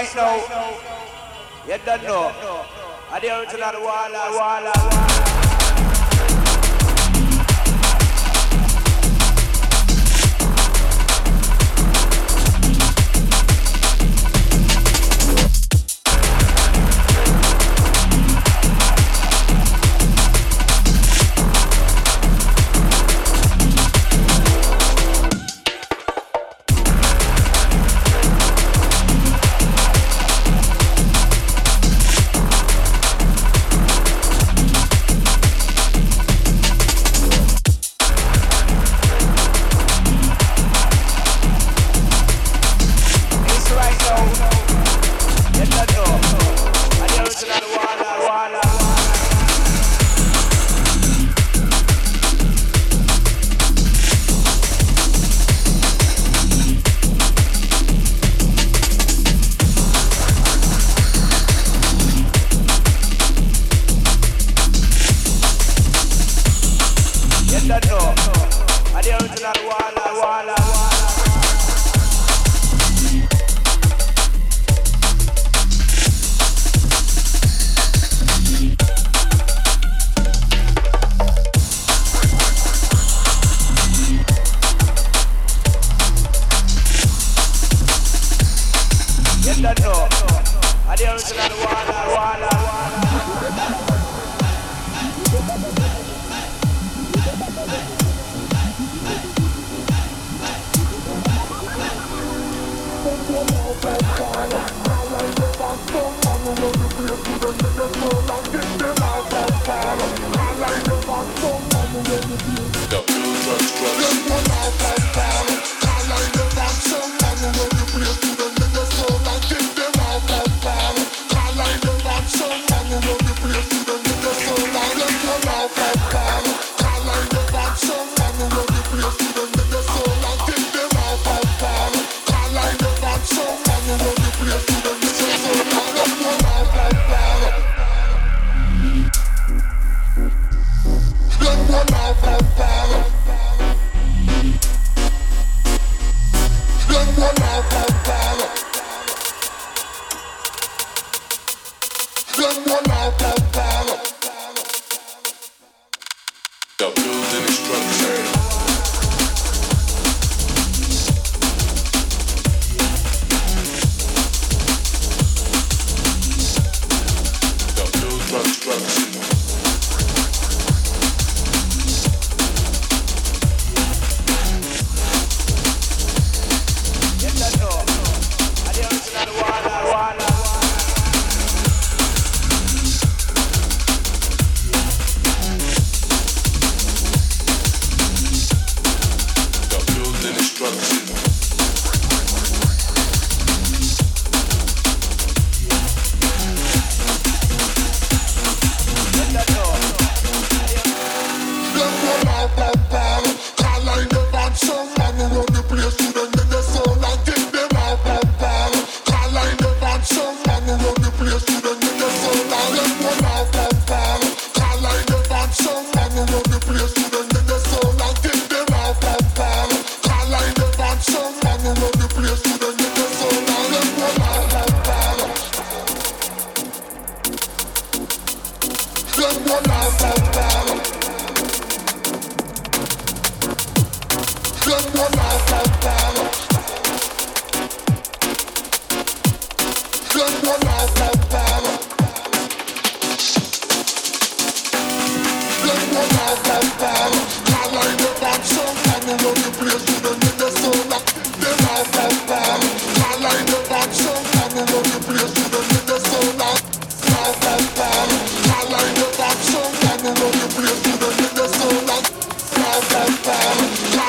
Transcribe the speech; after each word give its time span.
right 0.00 0.16
now. 0.16 1.68
You 1.68 1.78
don't 1.84 2.02
know. 2.04 2.32
I 3.10 3.20
Walla 3.80 4.30
Walla. 4.32 4.89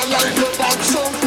I 0.02 0.08
like 0.08 0.34
to 0.34 0.58
dance 0.58 0.86
so. 0.88 1.21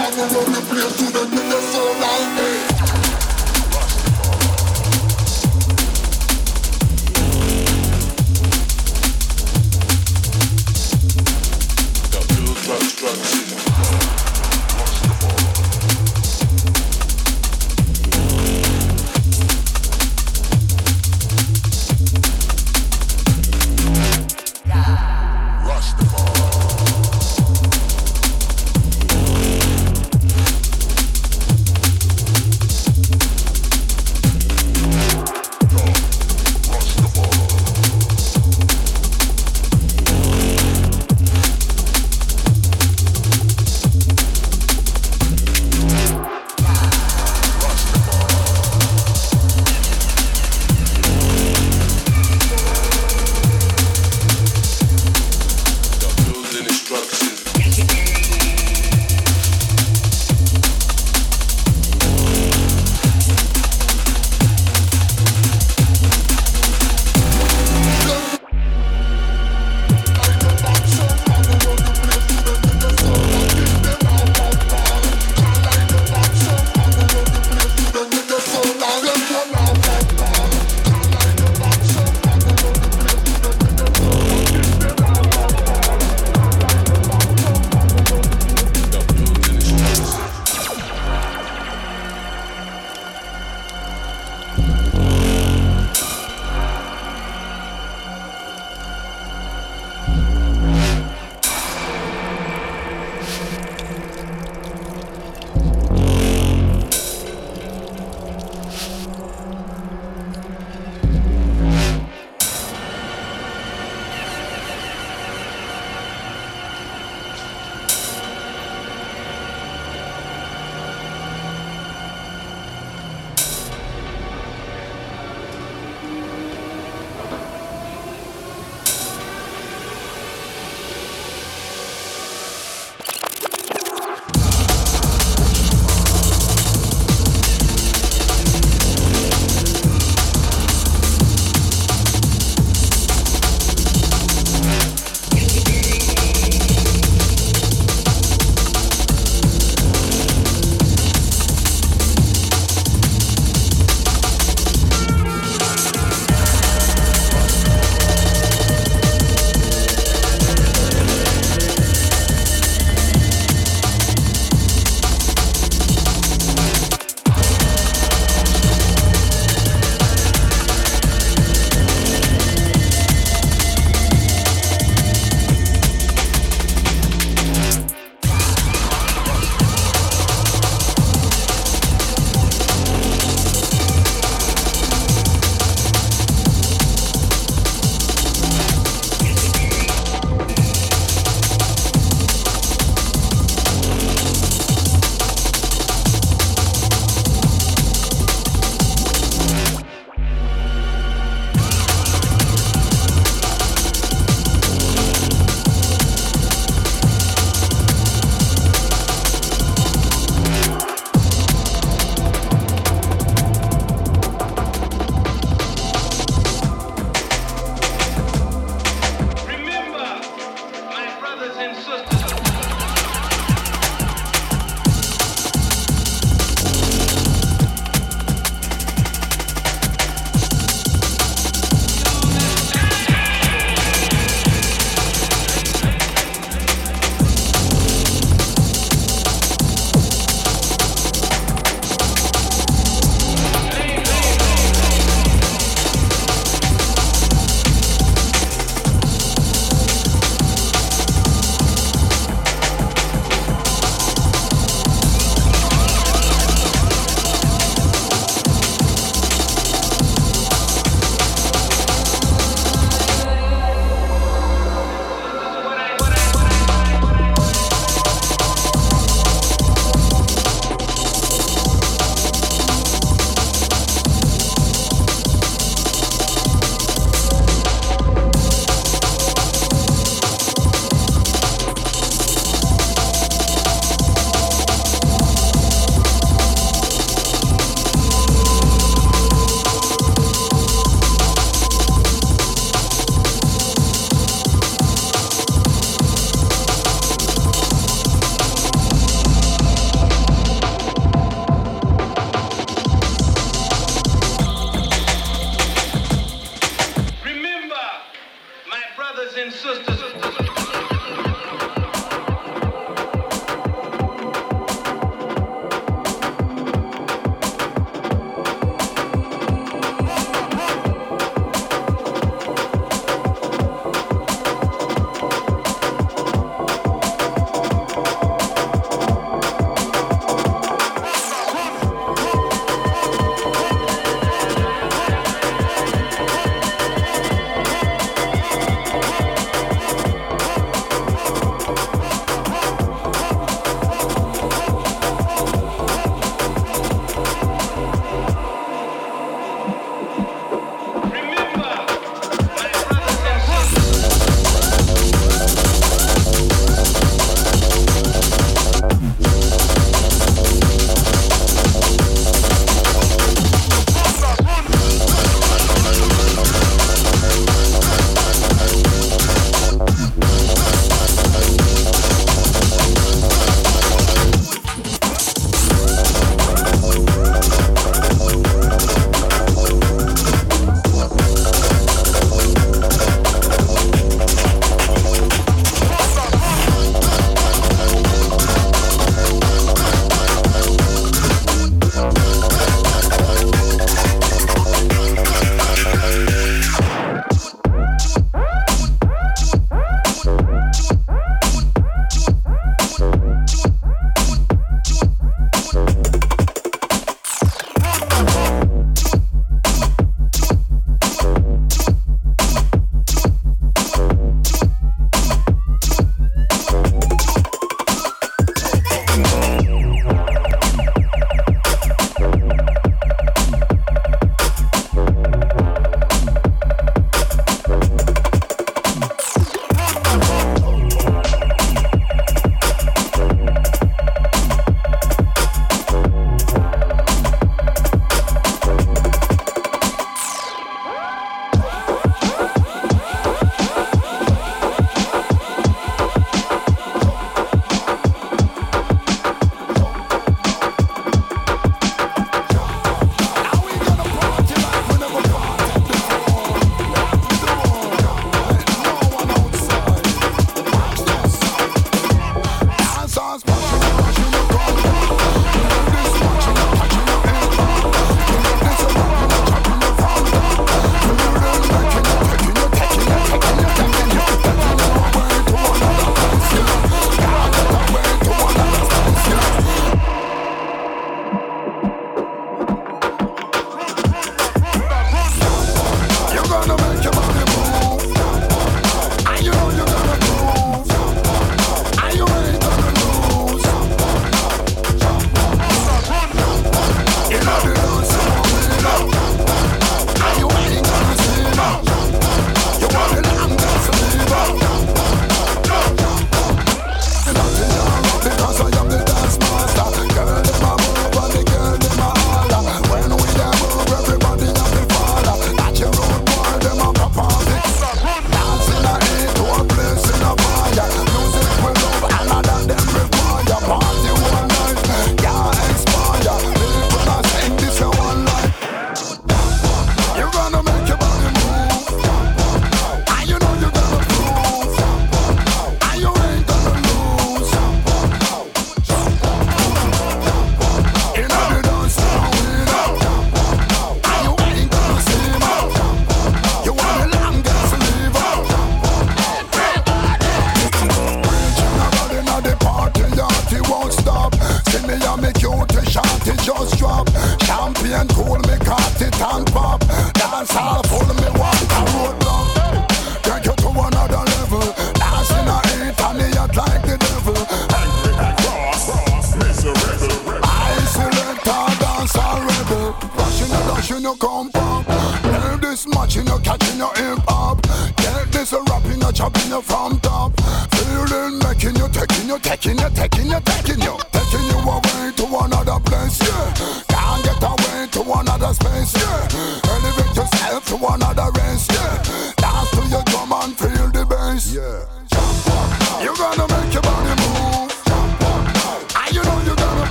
Your 574.25 574.51
compound. 574.51 574.85
Hear 575.23 575.57
this 575.57 575.87
match 575.87 576.17
in 576.17 576.25
your 576.25 576.39
catching 576.39 576.77
your 576.77 576.93
hip 576.95 577.19
hop. 577.27 577.61
Take 577.95 578.31
this 578.31 578.53
a 578.53 578.61
rap 578.63 578.85
in 578.85 578.99
your 578.99 579.11
chop 579.11 579.35
in 579.43 579.49
your 579.49 579.61
from 579.61 579.99
top. 579.99 580.33
Feeling 580.71 581.39
making 581.39 581.75
you 581.75 581.87
taking 581.89 582.27
you 582.27 582.39
taking 582.39 582.77
you 582.77 582.89
taking 582.89 583.27
you 583.27 583.39
taking 583.41 583.81
you 583.81 583.97
taking 584.11 584.45
you 584.49 584.59
away 584.59 585.11
to 585.15 585.25
another 585.25 585.79
place. 585.85 586.19
Yeah, 586.21 586.53
can't 586.89 587.23
get 587.23 587.43
away 587.43 587.87
to 587.91 588.01
another 588.19 588.53
space. 588.53 588.93
Yeah, 588.95 589.27
elevate 589.69 590.15
yourself 590.15 590.65
to 590.67 590.75
another 590.75 591.31
race. 591.39 591.74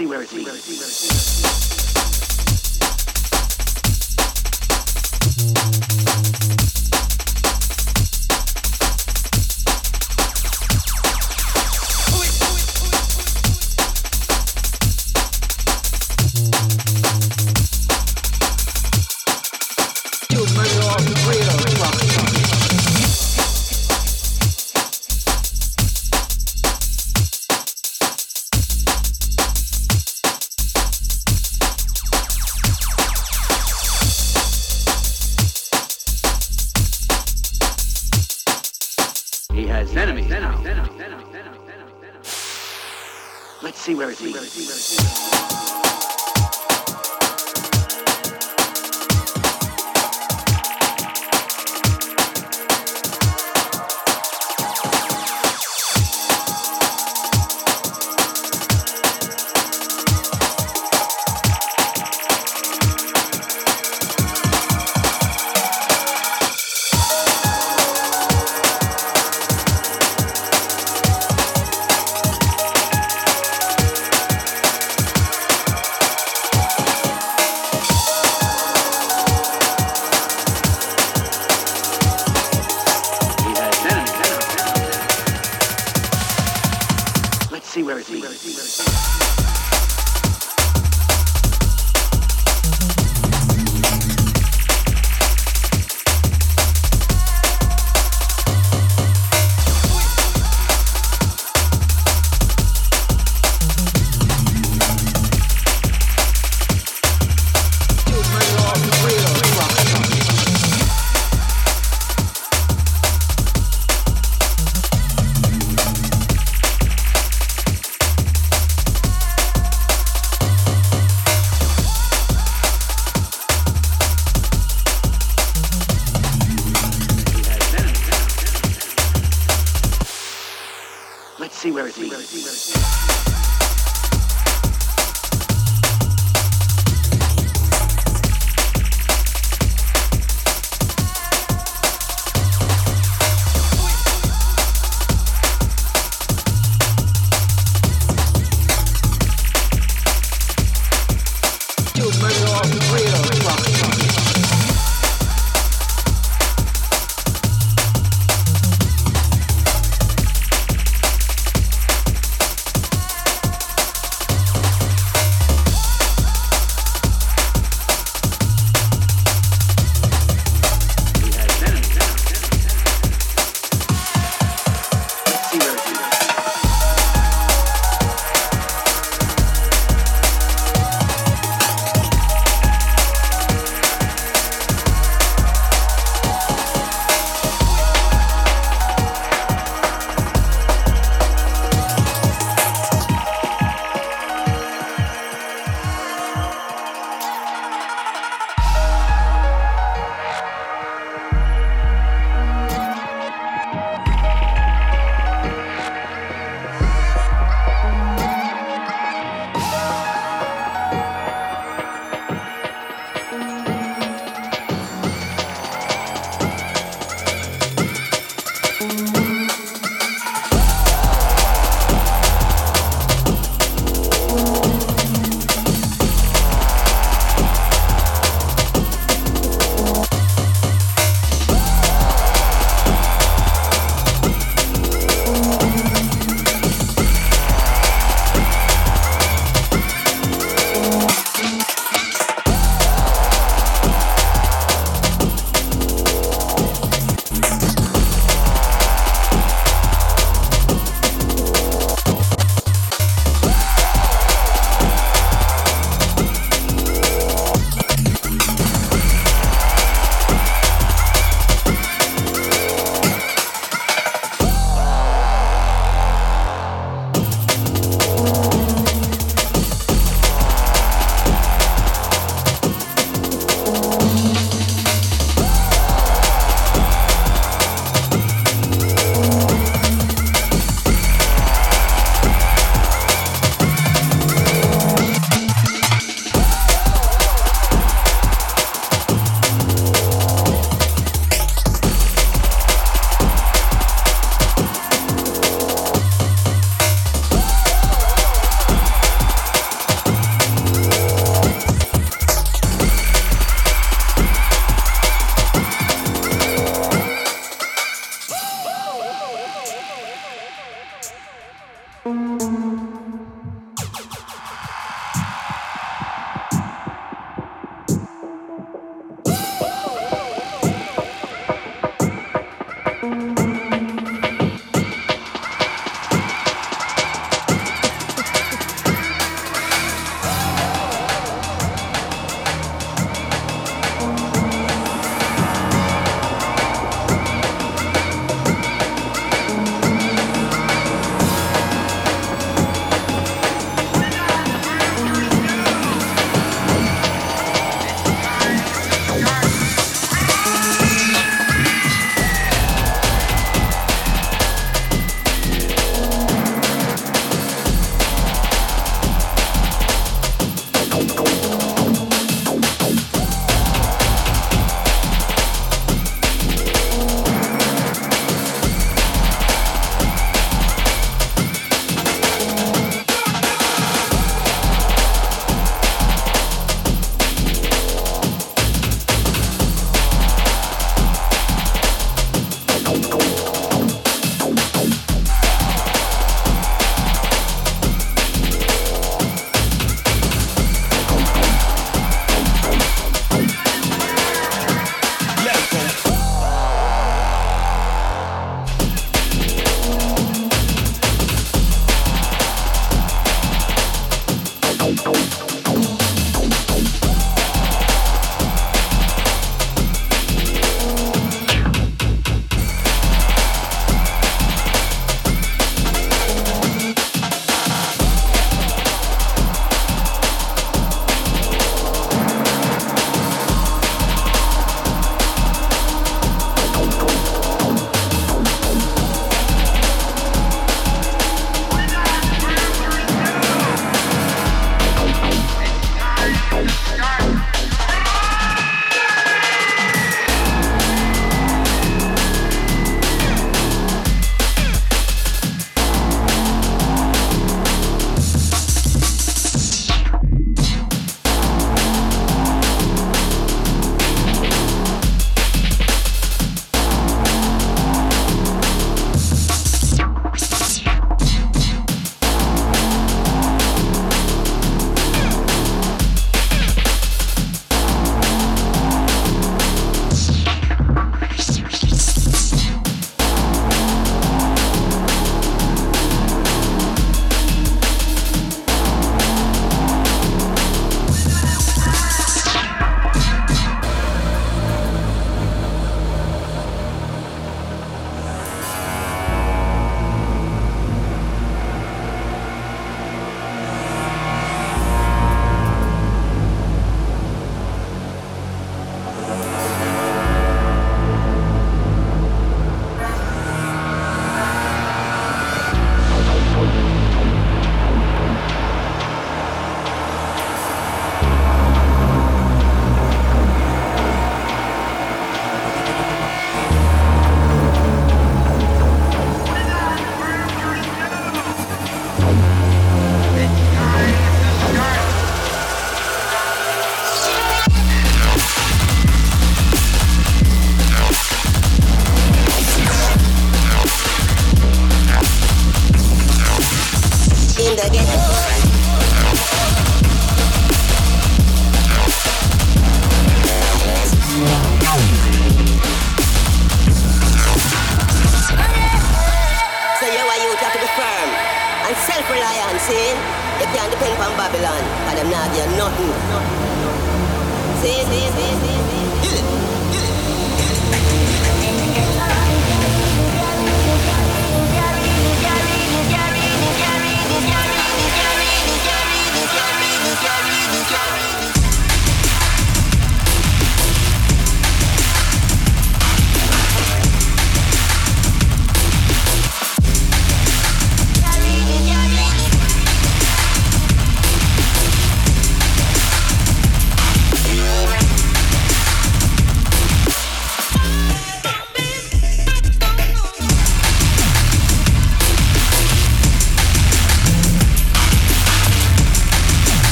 see 0.00 0.06
where 0.06 0.22
it 0.22 0.32
leads. 0.32 1.10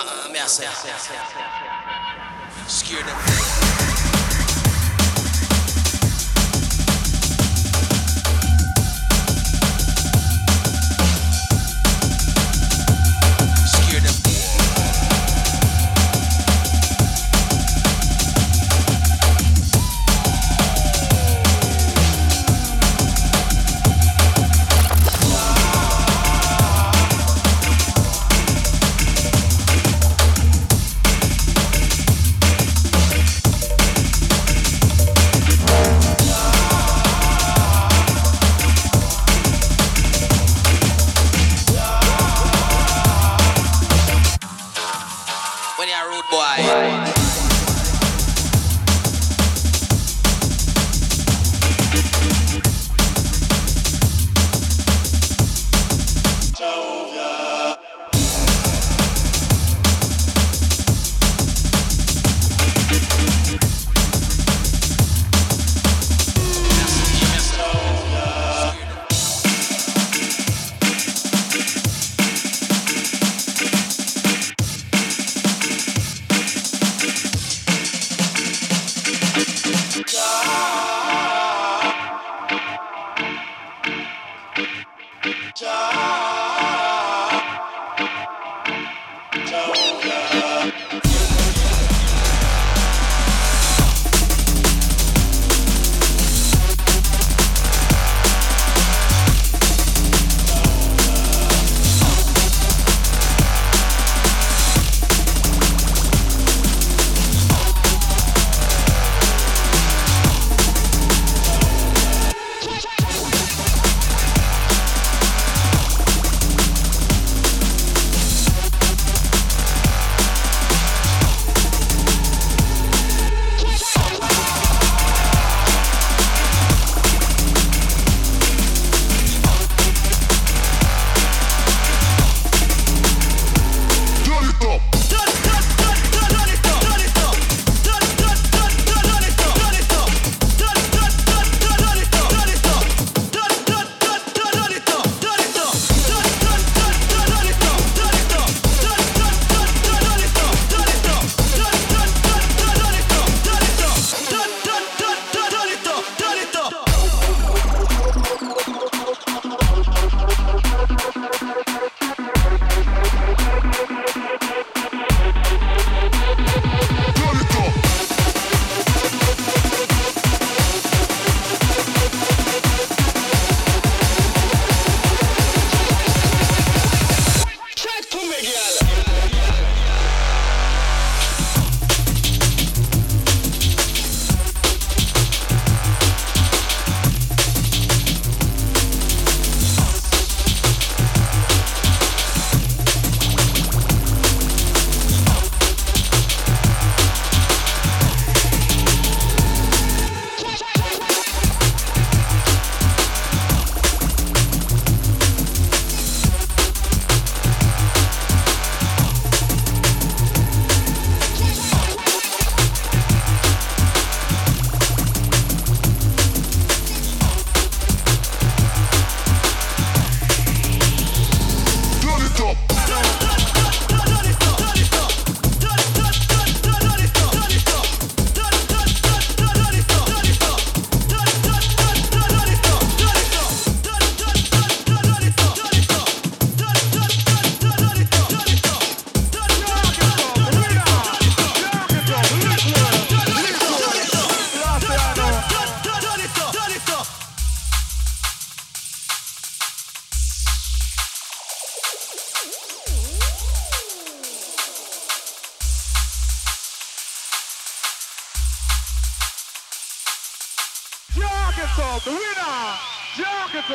Uh-uh, 0.00 0.30
me 0.30 0.38
I 0.38 0.46
say, 0.46 0.64
scare 2.68 3.67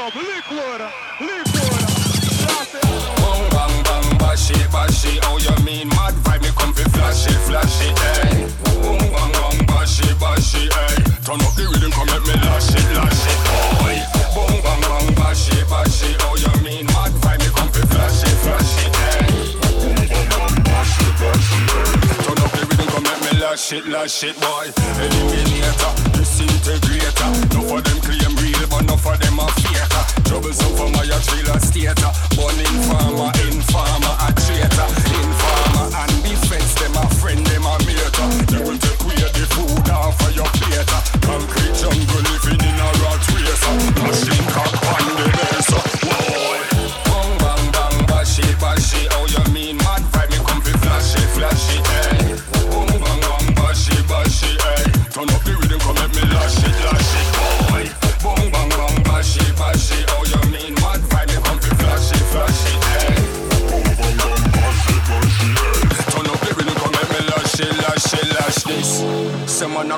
up, 0.03 0.15
liquid. 0.15 0.81
Blast. 2.43 2.75
Bang 3.23 3.43
bang 3.55 3.75
bang, 3.87 4.17
bash 4.19 4.51
it, 4.51 4.67
bash 4.71 5.05
it. 5.05 5.23
Oh, 5.23 5.27
How 5.27 5.37
you 5.39 5.55
mean 5.63 5.87
mad 5.95 6.13
vibe? 6.25 6.41
Me 6.41 6.49
come 6.57 6.73
fi 6.73 6.83
flash 6.91 7.27
it, 7.27 7.39
flash 7.47 7.79
it, 7.87 7.97
hey. 7.99 8.43
Eh. 8.43 8.51
Bang 8.83 8.99
bang 8.99 9.31
bang, 9.31 9.59
bash 9.65 10.01
it, 10.03 10.19
bash 10.19 10.55
eh. 10.55 10.65
it, 10.65 10.73
hey. 10.73 10.95
Turn 11.23 11.39
up 11.39 11.55
the 11.55 11.63
rhythm, 11.71 11.91
come 11.95 12.07
let 12.11 12.23
me 12.27 12.35
lash 12.43 12.75
it, 12.75 12.83
lash 12.99 13.23
it, 13.31 13.39
boy. 13.47 13.95
Bang 14.35 14.59
bang 14.65 14.81
bang, 14.91 15.07
bash 15.15 15.47
it, 15.55 15.63
bash 15.71 16.03
oh, 16.03 16.07
it. 16.11 16.19
How 16.19 16.35
you 16.35 16.51
mean 16.63 16.85
mad 16.91 17.13
vibe? 17.23 17.39
Me 17.39 17.47
come 17.55 17.71
fi 17.71 17.81
flash 17.87 18.23
it, 18.27 18.35
flash 18.43 18.75
it, 18.83 18.91
hey. 18.99 19.23
Eh. 19.23 19.63
Turn 22.27 22.39
up 22.43 22.51
the 22.51 22.61
rhythm, 22.67 22.87
come 22.91 23.07
let 23.07 23.19
me 23.23 23.31
lash 23.39 23.71
it, 23.71 23.87
lash 23.87 24.23
it, 24.23 24.35
boy. 24.35 24.67
Eliminator, 24.99 25.93
disintegrator. 26.11 27.31
No 27.55 27.61
for 27.71 27.79
them 27.79 27.99
real, 28.03 28.22
but 28.73 28.85
no 28.89 28.97
for 28.97 29.15
them 29.17 29.37
a 29.37 29.45
faker. 29.61 30.03
Troublesome 30.25 30.73
for 30.73 30.89
my 30.89 31.05
trailer 31.05 31.59
stater. 31.61 32.11
Born 32.33 32.57
informer, 32.57 33.29
informer, 33.45 34.13
a 34.25 34.29
traitor. 34.33 34.89
Informer 35.13 35.87
and 36.01 36.13
defense, 36.25 36.73
them 36.81 36.97
a 36.97 37.05
friend, 37.21 37.45
them 37.45 37.65
a 37.69 37.73
mater. 37.85 38.27
They 38.49 38.61
will 38.65 38.79
take 38.81 39.01
away 39.05 39.21
the 39.37 39.45
food 39.53 39.89
off 39.93 40.17
of 40.25 40.33
your 40.33 40.49
plate. 40.57 40.89
Concrete 41.21 41.75
jungle 41.77 42.23
living 42.33 42.61
in 42.65 42.77
a 42.81 42.89
rat 43.01 43.21
race. 43.37 43.63
Machine 44.01 44.47
cock 44.49 44.72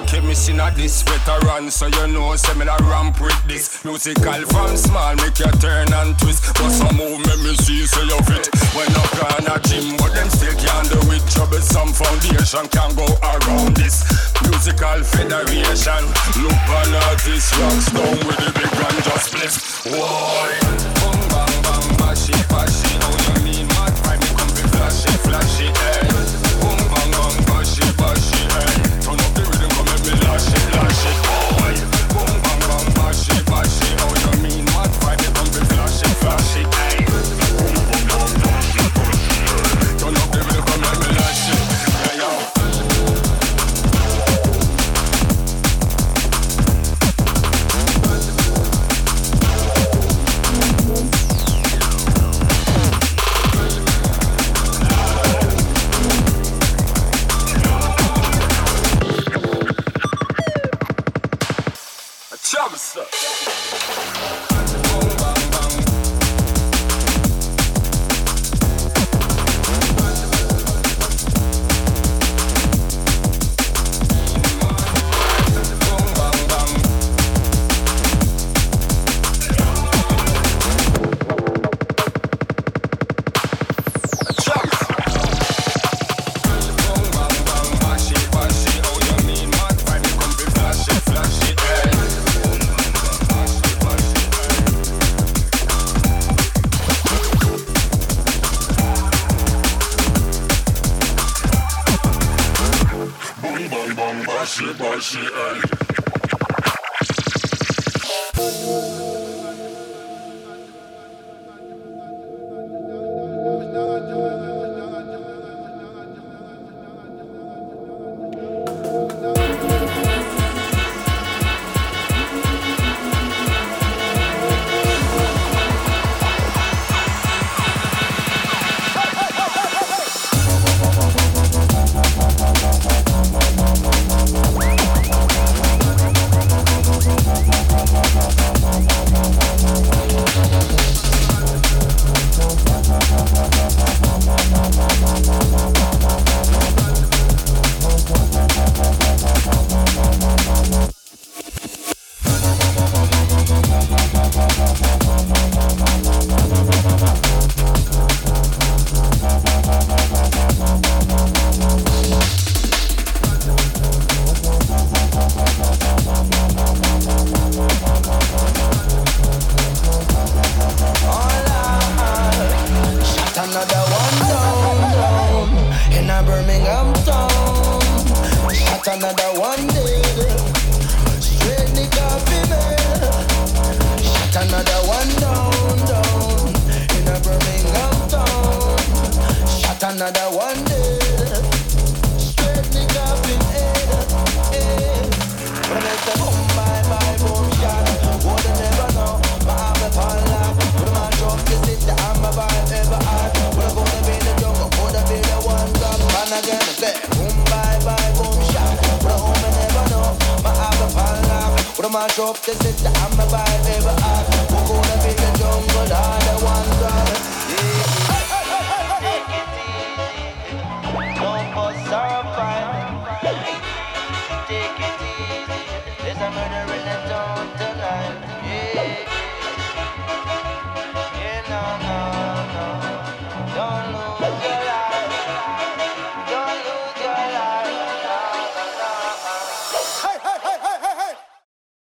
Keep 0.03 0.23
me 0.25 0.33
sin 0.35 0.59
a 0.59 0.69
this 0.75 1.03
veteran, 1.03 1.71
so 1.71 1.87
you 1.87 2.07
know 2.07 2.35
say 2.35 2.53
me 2.59 2.67
a 2.67 2.75
ramp 2.83 3.21
with 3.21 3.39
this. 3.47 3.83
Musical 3.85 4.43
from 4.51 4.75
small, 4.75 5.15
make 5.15 5.39
you 5.39 5.49
turn 5.63 5.87
and 5.93 6.17
twist. 6.19 6.43
But 6.59 6.69
some 6.69 6.97
move 6.97 7.23
make 7.23 7.39
me 7.39 7.55
see 7.55 7.87
say 7.87 8.03
you 8.03 8.19
fit. 8.27 8.51
When 8.75 8.91
I 8.91 9.03
gone 9.15 9.47
a 9.47 9.55
gym, 9.63 9.95
but 9.97 10.11
them 10.13 10.29
still 10.29 10.53
can't 10.59 10.89
do 10.91 10.99
it. 11.15 11.23
Troublesome 11.31 11.93
foundation 11.95 12.67
can 12.75 12.91
go 12.95 13.07
around 13.23 13.77
this. 13.77 14.03
Musical 14.43 14.99
federation, 15.03 16.03
look 16.43 16.65
on 16.75 16.91
artist 17.07 17.55
rocks 17.55 17.87
down 17.95 18.19
with 18.27 18.39
the 18.43 18.51
big 18.51 18.71
gun 18.75 18.95
just 19.01 19.31
bliss. 19.31 19.55
Why? 19.87 20.59
Bang 20.99 21.23
bang 21.31 21.55
bang, 21.63 21.87
bash 21.97 22.29
it, 22.29 22.43
bash 22.51 22.83
it. 22.83 22.99
How 22.99 23.15
you 23.15 23.47
mean 23.47 23.67
mad 23.73 23.95
vibe? 24.03 24.19
Me 24.19 24.29
come 24.35 24.51
fi 24.53 24.63
flash 24.75 25.05
it, 25.07 25.19
flash 25.23 25.59
hey. 25.59 25.71
Eh. 25.71 26.04